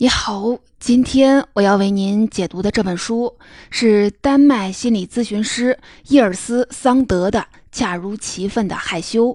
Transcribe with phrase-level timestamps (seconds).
[0.00, 3.36] 你好，今天我要为您解读的这本书
[3.68, 7.40] 是丹麦心理咨询师伊尔斯·桑德的
[7.72, 9.30] 《恰如其分的害羞》，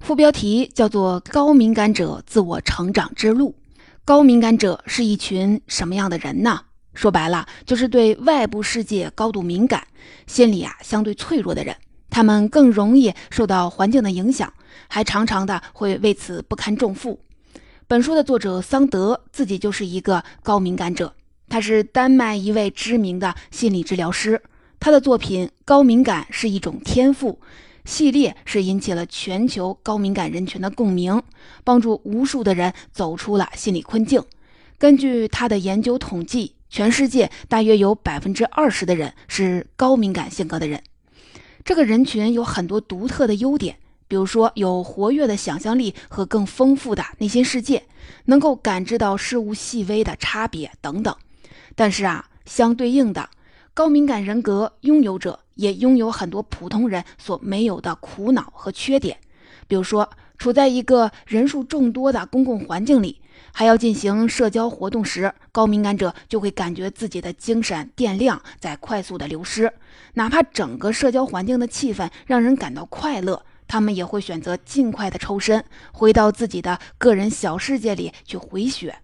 [0.00, 3.54] 副标题叫做《高敏感者自我成长之路》。
[4.04, 6.60] 高敏感者是一群什么样的人呢？
[6.92, 9.86] 说白了，就是对外部世界高度敏感、
[10.26, 11.74] 心理啊相对脆弱的人。
[12.10, 14.52] 他们更容易受到环境的影响，
[14.86, 17.18] 还常常的会为此不堪重负。
[17.94, 21.14] 本书的作者桑德自己就是一个高敏感者，
[21.48, 24.42] 他是丹麦一位知名的心理治疗师。
[24.80, 27.38] 他的作品《高敏感是一种天赋》
[27.84, 31.22] 系列是引起了全球高敏感人群的共鸣，
[31.62, 34.20] 帮助无数的人走出了心理困境。
[34.76, 40.82] 根据他的研究统计，全世界大约有百分之二十的人是高敏感性格的人。
[41.64, 43.76] 这个人群有很多独特的优点。
[44.06, 47.84] 比如说，有活跃的想象力和更丰富的内心世界，
[48.26, 51.14] 能够感知到事物细微的差别等等。
[51.74, 53.28] 但是啊，相对应的，
[53.72, 59.18] 高敏感人格拥有者也拥有很多普通人所没有的苦恼和缺点。
[59.66, 63.20] 比如说，处在一个人数众多的公共环境里，
[63.52, 69.72] 还要进行社交活动时，高敏感者就会感觉自己的精神电量在快速的流失，
[70.14, 73.42] 哪怕整个社交环境的气氛让人感到快乐。
[73.66, 78.96] 他们也会选择尽快的抽身，回到自己的个人小世界里去回血。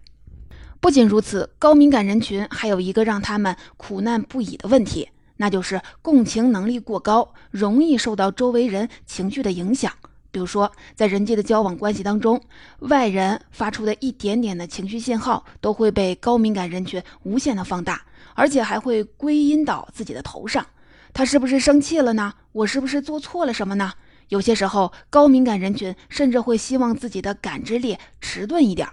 [0.79, 9.91] 不仅如此，高敏感人群还有一个让他们苦难不已的问题，那就是共情能力过高，容易受到周围人情绪的影响。
[10.31, 12.41] 比如说，在人际的交往关系当中，
[12.79, 18.01] 外人发出的一点点的情绪信号，都会被高敏感人群无限的放大，
[18.33, 20.65] 而且还会归因到自己的头上。
[21.13, 22.33] 他是不是生气了呢？
[22.53, 23.91] 我是不是做错了什么呢？
[24.31, 28.87] 有些时候，高敏感人群甚至会希望自己的感知力迟钝一点，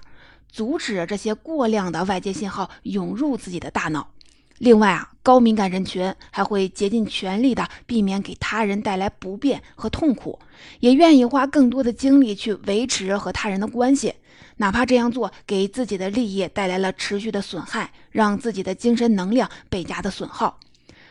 [0.50, 4.10] 阻止这些过量的外界信号涌入自己的大脑。
[4.58, 10.40] 另外啊，高敏感人群还会竭尽全力的避免给他人带来不便和痛苦，
[10.80, 14.12] 也愿意花更多的精力去维持和他人的关系，
[14.56, 20.58] 哪怕这样做给自己的利益带来了持续的损害，让自己的精神能量倍加的损耗。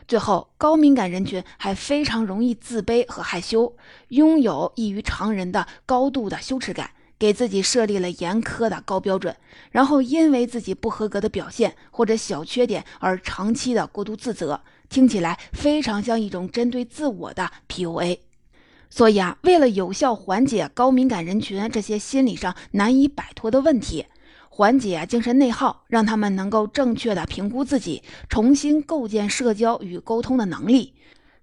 [0.07, 3.75] 最后，高敏感人群还非常容易自卑和害羞，
[4.07, 9.35] 拥有异于常人的高度的羞耻感，给自己设立了严苛的高标准，
[9.69, 18.19] 然后因为自己不合格的表现或者小缺点而长期的过度自责，听起来非常像一种针对自我的 PUA。
[18.89, 24.05] 所以啊，为了有效缓解高敏感人群这些心理上难以摆脱的问题。
[24.49, 30.93] 缓解精神内耗，让他们能够正确的评估自己，重新构建社交与沟通的能力。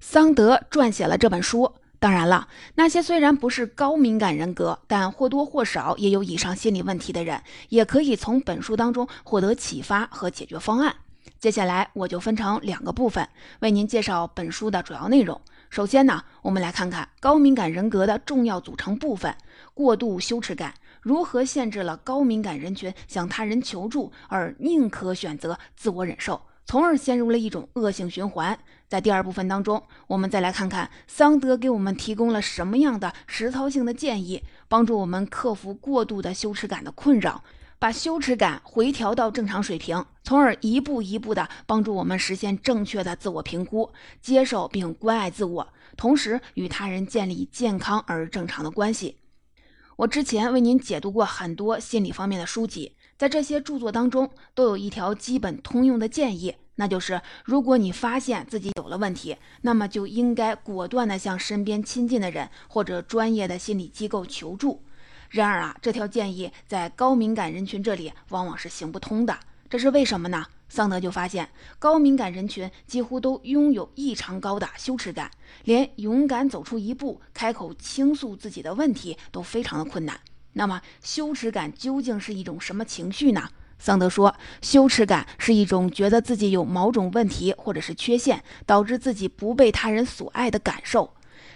[0.00, 1.72] 桑德撰写了这本书。
[2.00, 10.94] 当然了，那些虽然不是高敏感人格，但或多或少也有以上心理问题的人，也可以从本书当中获得启发和解决方案。
[11.40, 13.26] 接下来我就分成两个部分
[13.60, 15.40] 为您介绍本书的主要内容。
[15.70, 19.34] 首先呢，我们来看看高敏感人格的重要组成部分——
[19.72, 20.74] 过度羞耻感。
[21.04, 28.58] 如何限制了高敏感人群向他人求助，而宁可选择自我忍受，从而陷入了一种恶性循环？
[28.88, 37.44] 在第二部分当中，我们再来看看桑德给我们提供了什么样的实操性的建议，帮助我们克服过度的羞耻感的困扰，
[37.78, 43.90] 把羞耻感回调到正常水平，从而一步一步的帮助我们实现正确的自我评估，
[44.22, 49.18] 接受并关爱自我，同时与他人建立健康而正常的关系。
[49.96, 64.82] 我之前为您解读过很多心理方面的书籍，在这些著作当中都有一条基本通用的建议，那就是如果你发现自己有了问题，那么就应该果断地向身边亲近的人或者专业的心理机构求助。
[65.30, 69.38] 然而啊，这条建议在高敏感人群这里往往是行不通的，
[69.68, 70.46] 这是为什么呢？
[70.68, 71.48] 桑德就发现，
[71.78, 75.30] 高敏感人群几乎都拥有异常高的羞耻感，
[75.64, 80.18] 连勇敢走出一步、开口倾诉自己的问题都非常的困难。
[80.54, 83.48] 那么，羞耻感究竟是一种什么情绪呢？
[83.78, 91.12] 桑德说，羞耻感是一种觉得自己有某种问题或者是缺陷，导致自己不被他人所爱的感受。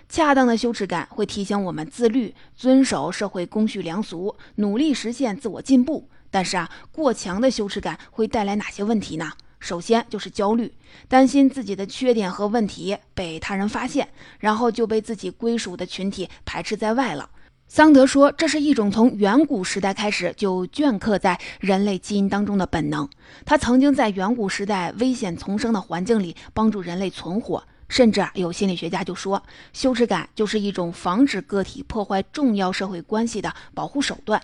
[0.08, 6.08] 恰当的羞耻感会提醒我们自律、遵守社会公序良俗，努力实现自我进步。
[6.30, 9.32] 但是啊，过强的羞耻感会带来哪些问题呢？
[9.60, 10.72] 首先就是焦虑，
[11.08, 14.08] 担心自己的缺点和问题被他人发现，
[14.38, 17.28] 然后就被自己归属的群体排斥在外了。
[17.66, 23.06] 桑德说，这是一种从远古时代开始就镌刻在人类基因当中的本能。
[23.44, 29.42] 他曾经在远古时代危险丛生的环境里帮助人类存活，甚至啊，有心理学家就说，
[29.72, 34.40] 羞耻感就是一种防止个体破坏重要社会关系的保护手段。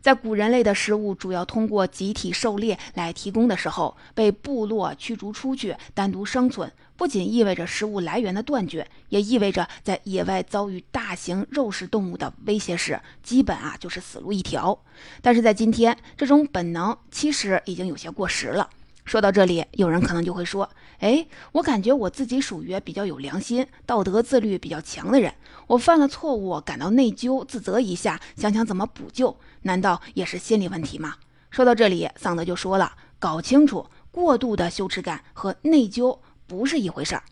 [0.00, 14.78] 在古人类的食物主要通过集体狩猎来提供的时候，被部落驱逐出去，单独生存，不仅意味着食物来源的断绝，也意味着在野外遭遇大型肉食动物的威胁时，基本啊就是死路一条。
[15.20, 18.70] 但是在今天，这种本能其实已经有些过时了。
[19.04, 25.34] 说到这里，有人可能就会说：“哎，我感觉我自己属于比较有良心、道德自律比较强的人。
[25.66, 31.16] 我犯了错误，感到内疚、自责一下，想想怎么补救，难道也是心理问题吗？”
[31.50, 37.22] 说到这里，桑德就说了：“搞清楚，过度的羞耻感和内疚不是一回事儿。”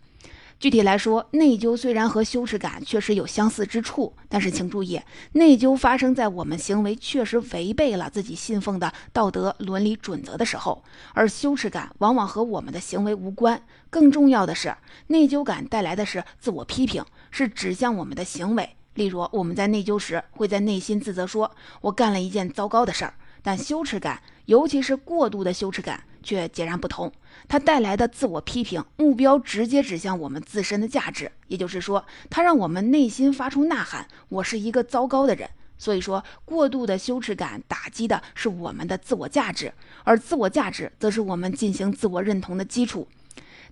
[0.65, 4.99] 具体来说，内疚虽然和羞耻感确实有相似之处，但是请注意，
[5.33, 10.83] 内疚发生在我们行为确实违背了自己信奉的道德伦理准则的时候，
[11.13, 13.61] 而羞耻感往往和我们的行为无关。
[13.91, 14.75] 更重要的是，
[15.09, 18.71] 内疚感带来的是自我批评，是指向我们的行为。
[18.95, 21.51] 例如，我们在内疚时，会在内心自责说
[21.83, 23.13] ：“我干了一件糟糕的事儿。”
[23.45, 27.13] 但羞耻感，尤其是过度的羞耻感，却截然不同。
[27.47, 39.73] 它带来的自我批评，目标直接指向我们自身的价值，也就是说，它让我们内心发出呐喊：“我是一个糟糕的人。”所以说，过度的羞耻感打击的是我们的自我价值，
[40.05, 43.07] 而自我价值则是我们进行自我认同的基础。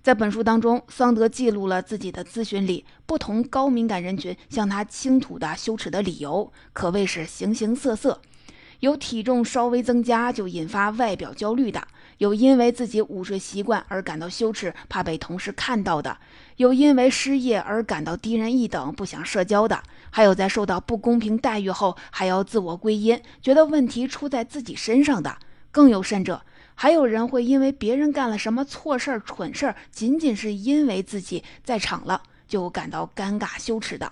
[0.03, 8.21] 在本书当中，桑德记录了自己的咨询里不同高敏感人群向他倾吐的羞耻的理由，可谓是形形色色。
[8.81, 11.87] 有体重稍微增加就引发外表焦虑的，
[12.23, 16.17] 有因为自己午睡习惯而感到羞耻，怕被同事看到的，
[16.55, 25.35] 有因为失业而感到低人一等，不想社交的，还有在受到不公平待遇后还要自我归因，觉得问题出在自己身上的。
[25.69, 26.43] 更有甚者，
[26.75, 34.09] 还有人会因为别人干了什么错事儿、蠢事儿，仅仅是因为自己在场了，就感到尴尬羞耻的。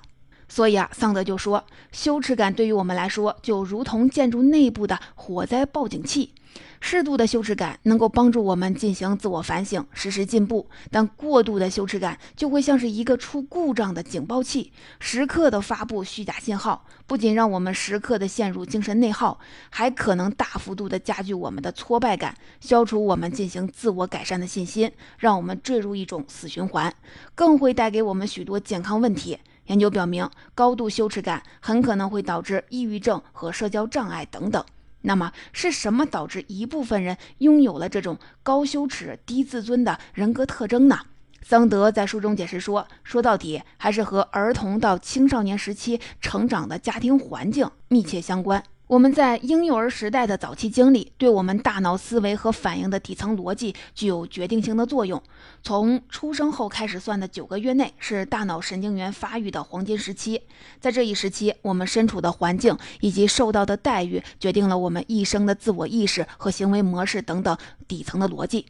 [0.50, 6.34] 所以啊，桑德就说，羞耻感对于我们来说，就如同建筑内部的火灾报警器。
[6.84, 19.40] 适度的羞耻感能够帮助我们进行自我反省，实时进步；但过度的羞耻感就会像是一个出故障的警报器，时刻的发布虚假信号，不仅让我们时刻的陷入精神内耗，
[19.70, 26.94] 还可能大幅度的加剧我们的挫败感，消除我们进行自我改善的信心，让我们坠入一种死循环，
[27.36, 29.38] 更会带给我们许多健康问题。
[29.68, 34.66] 研究表明，高度羞耻感很可能会导致抑郁症和社交障碍等等。
[35.02, 41.00] 那么，是什么导致一部分人拥有了这种高羞耻、低自尊的人格特征呢？
[41.44, 48.64] 桑德在书中解释说，说到底还是和儿童到青少年时期成长的家庭环境密切相关。
[48.92, 55.24] 我们在婴幼儿时代的早期经历，对我们大脑思维和反应的底层逻辑具有决定性的作用。
[55.64, 60.42] 从出生后开始算的九个月内，是大脑神经元发育的黄金时期。
[60.82, 67.58] 在这一时期，我们身处的环境以及受到的待遇，决定了我们一生的自我意识和行为模式等等
[67.88, 68.66] 底层的逻辑。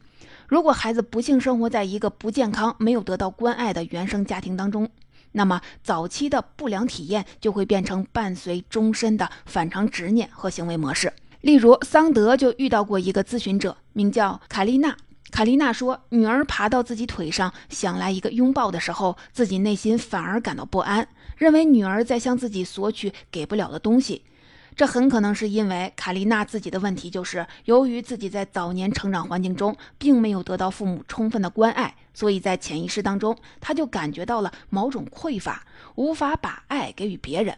[0.47, 4.88] 如果孩子不幸生活在一个不健康、没有得到关爱的原生家庭当中，
[5.33, 11.13] 那么，早期的不良体验就会变成伴随终身的反常执念和行为模式。
[11.42, 14.95] 例如，桑德就遇到过一个咨询者，名叫卡丽娜。
[15.31, 21.07] 卡丽娜说，女儿爬到自己腿上想来一个拥抱的时候，自己内心反而感到不安，
[21.38, 24.24] 认为女儿在向自己索取给不了的东西。
[24.75, 35.63] 这很可能是因为卡丽娜自己的问题，就是由于自己在早年成长环境中并没有得到父母充分的关爱，所以在潜意识当中，他就感觉到了某种匮乏，
[35.95, 37.57] 无法把爱给予别人。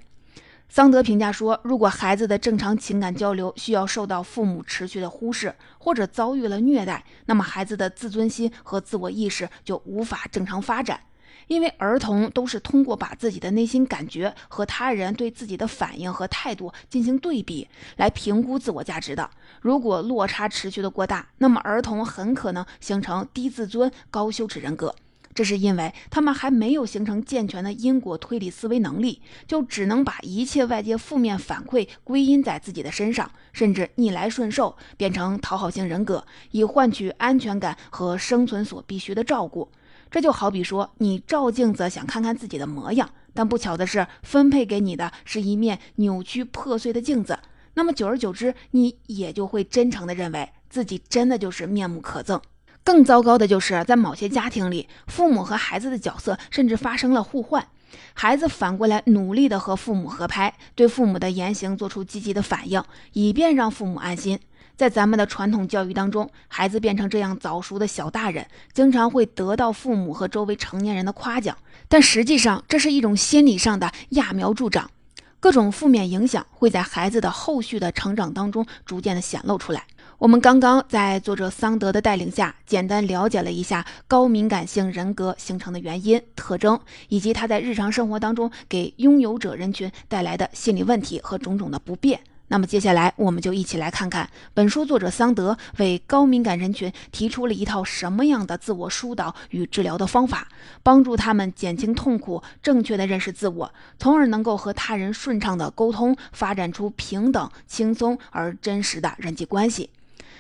[0.69, 11.00] 桑德评价说，如果孩子的正常情感交流需要受到父母持续的忽视，或者遭遇了虐待，那么孩子的自尊心和自我意识就无法正常发展。
[11.48, 19.30] 因为儿童都是通过把自己的内心感觉和他人对自己的反应和态度进行对比来评估自我价值的。
[19.62, 24.96] 如果落差持续的过大，那么儿童很可能形成低自尊、高羞耻人格。
[25.36, 39.72] 这是因为他们还没有形成健全的因果推理思维能力，就只能把一切外界负面反馈归因在自己的身上，甚至逆来顺受，变成讨好型人格，以换取安全感和生存所必须的照顾。
[40.13, 47.39] 这就好比说，你照镜子想看看自己的模样，但不巧的是，分配给你的是一面扭曲破碎的镜子。
[47.74, 52.39] 那么久而久之，你也就会真诚地认为自己真的就是面目可憎。
[52.84, 57.67] 更糟糕的就是在某些家庭里，父母和孩子的角色甚至发生了互换，
[58.13, 64.39] 孩子反过来努力地和父母合拍，对父母的言行做出积极的反应，以便让父母安心。
[64.75, 74.89] 在咱们的传统教育当中，孩子变成这样早熟的小大人，经常会得到父母和周围成年人的夸奖，但实际上这是一种心理上的揠苗助长。
[75.39, 79.84] 各种负面影响会在孩子的后续的成长当中逐渐的显露出来。
[80.18, 92.22] 我们刚刚在作者桑德的带领下，简单了解了一下高敏感性人格形成的原因、特征，以及他在日常生活当中给拥有者人群带来的心理问题和种种的不便。
[92.53, 100.48] 那么接下来，我们就一起来看看本书作者桑德为高敏感人群提出了一套什么样的自我疏导与治疗的方法，
[100.83, 109.89] 帮助他们减轻痛苦，正确的认识自我，从而能够和他人顺畅的沟通，发展出平等、轻松而真实的人际关系。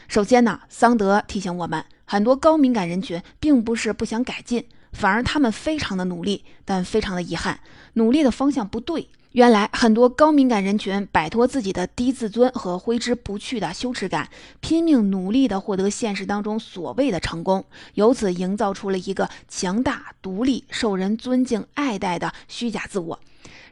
[0.07, 7.59] 首先呢，桑德提醒我们，很多高敏感人群并不是不想改进，反而他们非常的努力，但非常的遗憾，
[7.93, 9.09] 努力的方向不对。
[9.33, 23.19] 原来很多高敏感人群摆脱自己的低自尊和挥之不去的羞耻感，拼命努力地获得现实当中所谓的成功，由此营造出了一个强大、独立、受人尊敬爱戴的虚假自我。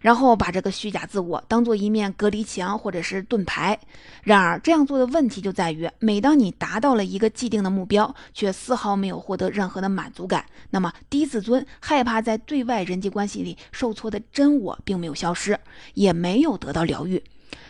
[0.01, 3.79] 然后把这个虚假自我当做一面隔离墙或者是盾牌。
[4.24, 15.58] 然而这样做的问题就在于，每当你达到了一个既定的目标，却丝毫没有获得任何的满足感，那么低自尊、害怕在对外人际关系里受挫的真我并没有消失，
[15.93, 17.24] 也没有得到疗愈。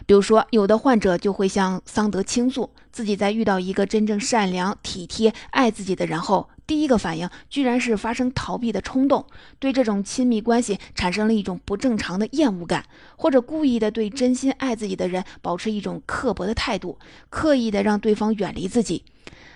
[0.06, 6.50] 比如说，有的患者就会向桑德倾诉，自己在遇到一个真正善良、体贴、爱自己的人后。
[6.68, 9.26] 第一个反应居然是发生逃避的冲动，
[9.60, 12.86] 对这种亲密关系产生了一种不正常的厌恶感，
[13.18, 16.98] 或者故意的对真心爱自己的人保持一种刻薄的态度，
[17.30, 19.04] 刻意的让对方远离自己。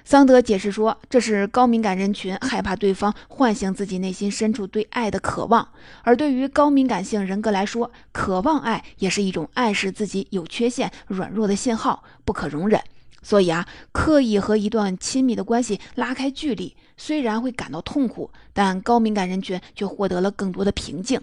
[0.04, 5.70] 桑德解释说，这是高敏感人群害怕对方唤醒自己内心深处对爱的渴望，
[6.04, 12.82] 而对于高敏感性人格来说，渴望爱也是一种暗示自己有缺陷、软弱的信号，不可容忍。
[13.26, 21.20] 所以啊，刻意和一段亲密的关系拉开距离，虽然会感到痛苦，但高敏感人群却获得了更多的平静。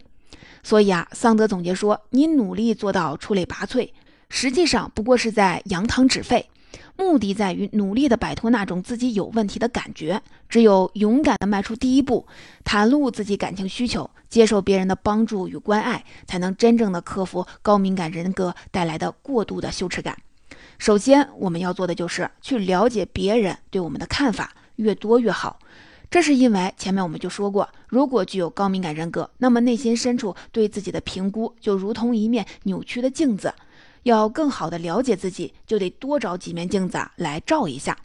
[0.65, 3.89] 所以啊，桑德总结说：“你努力做到出类拔萃，
[4.29, 6.49] 实际上不过是在扬汤止沸。
[6.97, 10.21] 目的在于努力的摆脱那种自己有问题的感觉。
[10.49, 12.27] 只有勇敢的迈出第一步，
[12.65, 20.17] 袒露自己感情需求，接受别人的帮助与关爱，才能真正的克服高敏感人格带来的过度的羞耻感。”
[20.83, 25.61] 首先，我们要做的就是去了解别人对我们的看法，越多越好。
[26.11, 33.55] 这是因为前面我们就说过，如果具有高敏感人格，那么内心深处对自己的评估就如同一面扭曲的镜子。
[34.03, 37.97] 要更好的了解自己，就得多找几面镜子来照一下。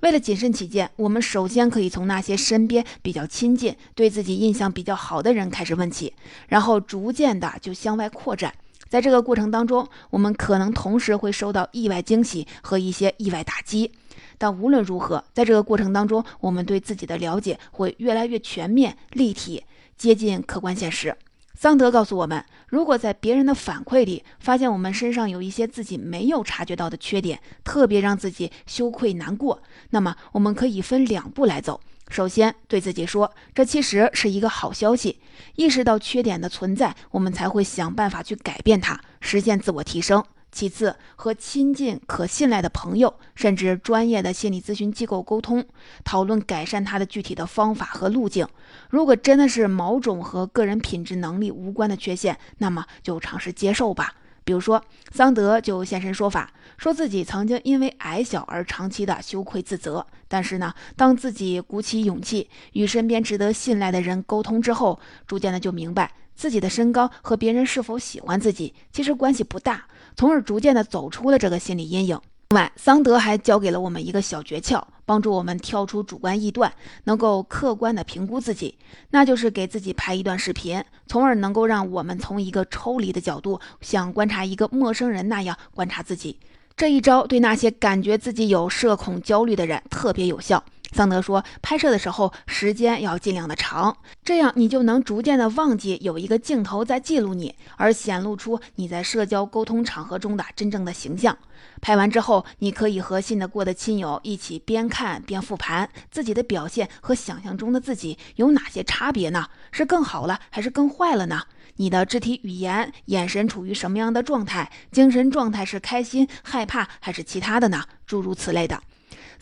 [0.00, 6.14] 为了谨慎起见，我们首先可以从那些身边比较亲近、对自己印象比较好的人开始问起，
[6.48, 8.54] 然后逐渐的就向外扩展。
[8.92, 13.90] 在这个过程当中，我们可能同时会受到意外惊喜和一些意外打击，
[14.36, 19.64] 但无论如何，在这个过程当中，我们对自己的了解会越来越全面、立体，
[19.96, 21.16] 接近客观现实。
[21.54, 31.80] 桑德告诉我们，如果在别人的反馈里发现我们身上有一些自己没有察觉到的缺点，特别让自己羞愧难过，那么我们可以分两步来走。
[32.08, 35.18] 首先，对自己说，这其实是一个好消息。
[35.56, 40.22] 意识到缺点的存在，我们才会想办法去改变它，实现自我提升。
[40.50, 45.64] 其次，和亲近、可信赖的朋友，甚至专业的心理咨询机构沟通，
[46.04, 48.46] 讨论改善它的具体的方法和路径。
[48.90, 54.16] 如果真的是某种和个人品质能力无关的缺陷，那么就尝试接受吧。
[54.44, 54.82] 比如说，
[55.12, 60.06] 桑德就现身说法，说自己曾经因为矮小而长期的羞愧自责。
[60.28, 72.20] 但是呢，当自己鼓起勇气与身边值得信赖的人沟通之后，逐渐的就明白自己的身高和别人是否喜欢自己其实关系不大，从而逐渐的走出了这个心理阴影。
[72.52, 76.70] 另外，桑德还教给了我们一个小诀窍，帮助我们跳出主观臆断，
[77.04, 78.76] 能够客观的评估自己，
[79.08, 86.38] 那就是给自己拍一段视频，从而能够让我们从一个抽离的角度，像观察一个陌生人那样观察自己。
[86.76, 90.62] 这一招对那些感觉自己有社恐焦虑的人特别有效。
[90.92, 101.36] 桑德说，拍摄的时候时间要尽量的长，这样你就能逐渐的忘记有一个镜头在记录你，而显露出你在社交沟通场合中的真正的形象。
[101.80, 109.46] 拍完之后，你可以和信得过的亲友一起边看边复盘自己的表现和想象中的自己有哪些差别呢？
[109.70, 111.42] 是更好了还是更坏了呢？
[111.76, 114.70] 你的肢体语言、眼神处于什么样的状态？
[114.90, 117.82] 精神状态是开心、害怕还是其他的呢？
[118.06, 118.78] 诸如此类的。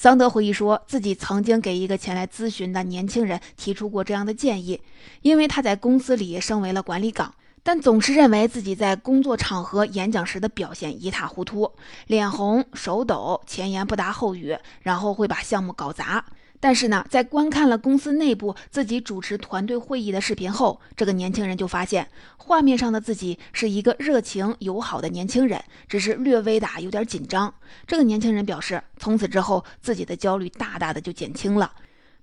[0.00, 4.80] 桑德回忆说，自己曾经给一个前来咨询的年轻人提出过这样的建议，
[5.20, 11.70] 因为他在公司里升为了管理岗，但总是认为自己在工作场合演讲时的表现一塌糊涂，
[12.06, 16.24] 脸红、手抖、前言不搭后语，然后会把项目搞砸。
[16.62, 27.52] 但是呢，在观看了公司内部自己主持团队会议的视频后，这个年轻人就发现，画面上的自己是一个热情友好的年轻人，只是略微的有点紧张。
[27.86, 31.72] 这个年轻人表示，从此之后自己的焦虑大大的就减轻了。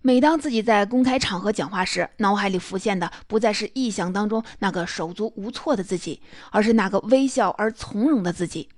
[0.04, 8.70] 每当自己在公开场合讲话时，脑海里浮现的不再是臆想当中那个手足无措的自己，而是那个微笑而从容的自己。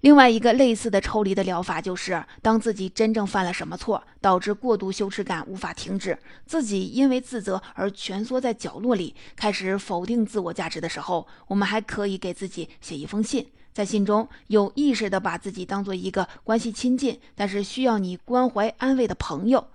[0.00, 19.66] 另外一个类似的抽离的疗法，就是当自己真正犯了什么错，导致过度羞耻感无法停止，自己因为自责而蜷缩在角落里，开始否定自我价值的时候，我们还可以给自己写一封信，在信中有意识的把自己当做一个关系亲近，但是需要你关怀安慰的朋友。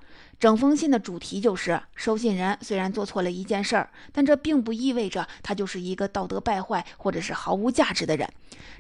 [0.42, 8.28] 整封信的主题就是：收信人虽然做错了一件事儿，但这并不意味着他就是一个道德败坏或者是毫无价值的人。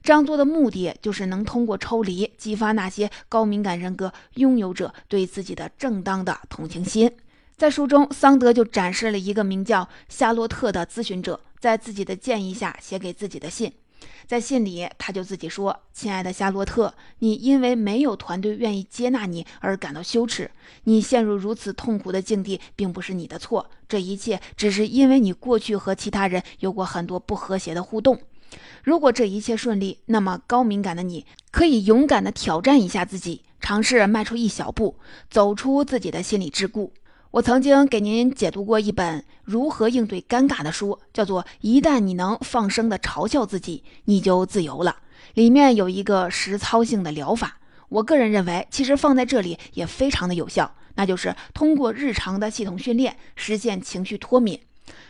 [0.02, 7.12] 这样做的目的就是能通过抽离，激发那些高敏感人格拥有者对自己的正当的同情心。
[7.56, 13.72] 在书中，桑德就展示了一个名叫夏洛特的咨询者在自己的建议下写给自己的信。
[14.28, 20.50] 在信里，他就自己说：“亲爱的夏洛特，你因为没有团队愿意接纳你而感到羞耻。
[20.86, 23.70] 你陷入如此痛苦的境地，并不是你的错。
[23.88, 28.20] 这一切只是因为你过去和其他人有过很多不和谐的互动。
[28.84, 34.98] 如果这一切顺利，那么高敏感的你可以勇敢地挑战一下自己，尝试迈出一小步，
[35.30, 36.90] 走出自己的心理桎梏。”
[37.32, 44.98] 我曾经给您解读过一本如何应对尴尬的书，叫做《一旦你能放声的嘲笑自己，你就自由了》。
[45.36, 54.60] 里面有一个实操性的疗法，我个人认为，其实放在这里也非常的有效，那就是通过日常的系统训练实现情绪脱敏。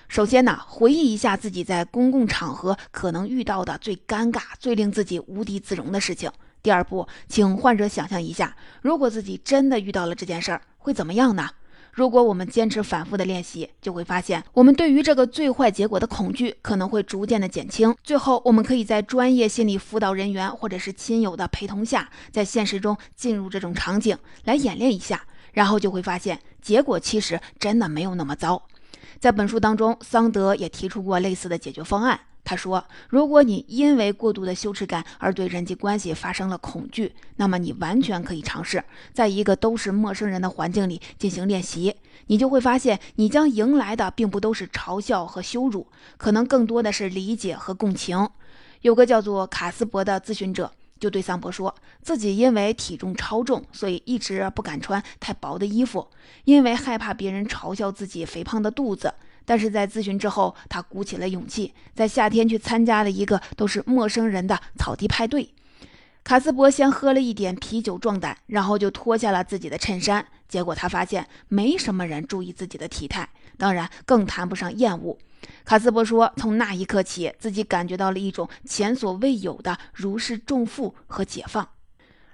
[0.07, 6.31] 首先呢，回忆一下自己在公共场合可能遇到的最尴尬、最令自己无地自容的事情。
[6.61, 11.49] 第二步，请患者想象一下，如果自己真的遇到了这件事儿，会怎么样呢？
[11.93, 17.93] 如果我们坚持反复的练习，就会发现，我们对于这个最坏结果的恐惧可能会逐渐的减轻。
[18.03, 25.21] 最后，我们可以在专业心理辅导人员或者是亲友的陪同下，在现实中进入这种场景来演练一下，
[25.51, 28.61] 然后就会发现，结果其实真的没有那么糟。
[29.21, 32.19] 在本书当中，桑德也提出过类似的解决方案。
[32.43, 41.95] 他说：“如果你因为过度的羞耻感而对人际关系发生了恐惧，那么你完全可以尝试在一个都是陌生人的环境里进行练习。
[42.25, 45.85] 你就会发现，你将迎来的并不都是嘲笑和羞辱，
[46.17, 48.27] 可能更多的是理解和共情。”
[48.81, 56.07] 有个叫做卡斯伯的咨询者就对桑博说：“自己因为体重超重，所以一直不敢穿太薄的衣服，
[56.45, 59.11] 因为害怕别人嘲笑自己肥胖的肚子。”
[59.43, 65.51] 但是在咨询之后，他鼓起了勇气，在夏天去参加了一个都是陌生人的草地派对。
[66.23, 70.23] 卡斯伯先喝了一点啤酒壮胆，然后就脱下了自己的衬衫。
[70.47, 75.17] 结果他发现没什么人注意自己的体态，当然更谈不上厌恶。
[75.63, 81.67] 卡斯伯说，从那一刻起，自己感觉到了一种前所未有的如释重负和解放。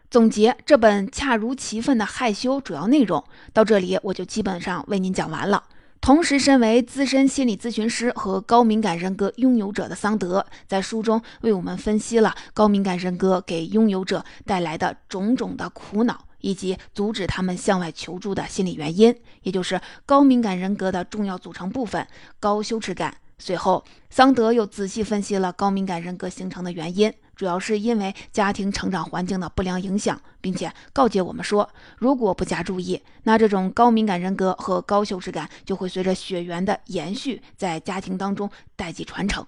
[0.10, 5.64] 总结这本恰如其分的害羞主要内容，到这里我就基本上为您讲完了。
[6.00, 22.08] 同时，身为资深心理咨询师和高敏感人格拥有者的桑德，在书中为我们分析了高敏感人格给拥有者带来的种种的苦恼，以及阻止他们向外求助的心理原因，也就是高敏感人格的重要组成部分——
[22.40, 23.18] 高羞耻感。
[23.40, 27.14] 随后，桑德又仔细分析了高敏感人格形成的原因。
[27.36, 31.70] 主要是因为家庭成长环境的不良影响，并且告诫我们说，
[32.00, 39.46] 如果不加注意，那这种高敏感人格和高羞耻感就会随着血缘的延续，在家庭当中代际传承。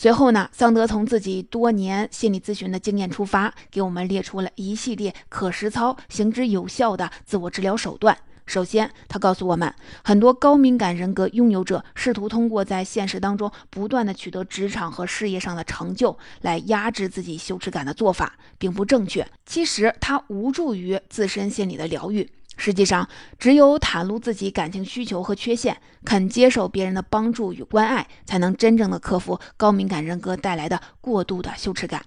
[0.00, 8.16] 随后呢，桑德从自己多年心理咨询的经验出发，给我们列出了一系列可实操、行之有效的自我治疗手段。
[8.46, 19.28] 首先，他告诉我们，很多高敏感人格拥有者试图通过在现实当中不断的取得职场和事业上的成就来压制自己羞耻感的做法，并不正确。
[19.46, 22.30] 其实，它无助于自身心理的疗愈。
[22.58, 32.04] 实际上，只有袒露自己感情需求和缺陷，肯接受别人的帮助与关爱，才能真正的克服高敏感人格带来的过度的羞耻感。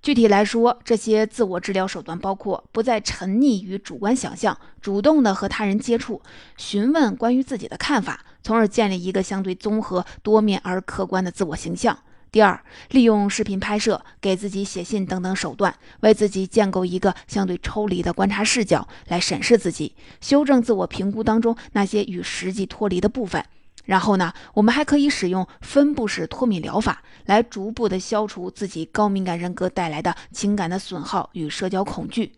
[0.00, 6.22] 具体来说，这些自我治疗手段包括不再沉溺于主观想象，主动的和他人接触，
[6.56, 11.98] 询问关于自己的看法，从而建立一个相对综合、多面而客观的自我形象。
[12.32, 23.44] 第二，利用视频拍摄、给自己写信等等手段，为自己建构一个相对抽离的观察视角，来审视自己，修正自我评估当中那些与实际脱离的部分。
[23.86, 32.32] 然后呢，我们还可以使用分布式脱敏疗法，来逐步的消除自己高敏感人格带来的情感的损耗与社交恐惧。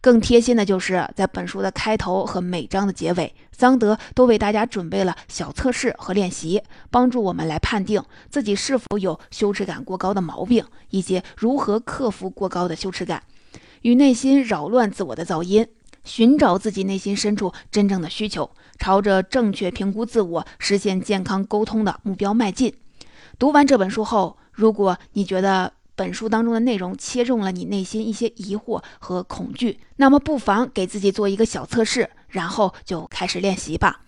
[0.00, 13.22] 更贴心的就是在本书的开头和每章的结尾，桑德都为大家准备了小测试和练习，帮助我们来判定自己是否有羞耻感过高的毛病，以及如何克服过高的羞耻感，
[13.82, 15.66] 与内心扰乱自我的噪音。
[16.02, 22.72] 寻找自己内心深处真正的需求，朝着正确评估自我、实现健康沟通的目标迈进。
[23.38, 34.00] 读完这本书后，如果你觉得本书当中的内容切中了你内心一些疑惑和恐惧，那么不妨给自己做一个小测试，然后就开始练习吧。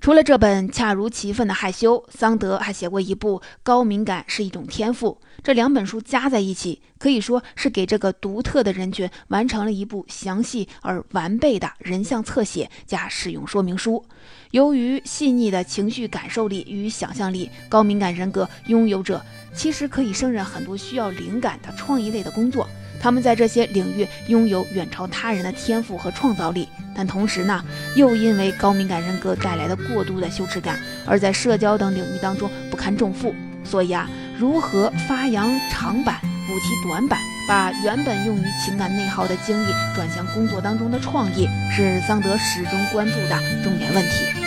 [0.00, 5.18] 除了这本《恰如其分的害羞》，桑德还写过一部《高敏感是一种天赋》。
[5.42, 14.04] 这两本书加在一起，可以说是给这个独特的人群完成了一部详细而完备的人像侧写加使用说明书。
[14.52, 19.20] 由于细腻的情绪感受力与想象力，高敏感人格拥有者
[19.54, 22.68] 其实可以胜任很多需要灵感的创意类的工作。
[23.00, 33.34] 他们在这些领域拥有远超他人的天赋和创造力，但同时呢，又因为高敏感人格带来的过度的羞耻感，而在社交等领域当中不堪重负。
[33.64, 34.08] 所以啊，
[34.38, 44.37] 如何发扬长板，补齐短板，把原本用于情感内耗的精力转向工作当中的创意，是桑德始终关注的重点问题。